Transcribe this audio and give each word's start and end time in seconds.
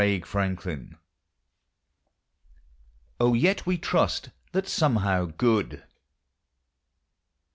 O 3.19 3.33
YET 3.35 3.67
WE 3.67 3.77
TRUST 3.77 4.29
THAT 4.51 4.67
SOMEHOW 4.67 5.25
GOOD. 5.37 5.83